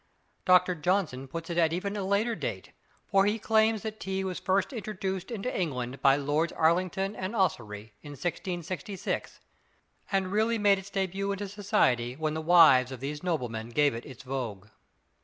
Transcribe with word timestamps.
Dr. 0.45 0.73
Johnson 0.73 1.27
puts 1.27 1.51
it 1.51 1.59
at 1.59 1.71
even 1.71 1.95
a 1.95 2.03
later 2.03 2.33
date, 2.33 2.71
for 3.05 3.27
he 3.27 3.37
claims 3.37 3.83
that 3.83 3.99
tea 3.99 4.23
was 4.23 4.39
first 4.39 4.73
introduced 4.73 5.29
into 5.29 5.55
England 5.55 6.01
by 6.01 6.15
Lords 6.15 6.51
Arlington 6.53 7.15
and 7.15 7.35
Ossory, 7.35 7.93
in 8.01 8.13
1666, 8.13 9.39
and 10.11 10.31
really 10.31 10.57
made 10.57 10.79
its 10.79 10.89
debut 10.89 11.31
into 11.31 11.47
society 11.47 12.15
when 12.15 12.33
the 12.33 12.41
wives 12.41 12.91
of 12.91 12.99
these 12.99 13.21
noblemen 13.21 13.69
gave 13.69 13.93
it 13.93 14.03
its 14.07 14.23
vogue. 14.23 14.69